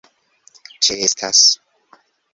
ĉeestas 0.87 1.45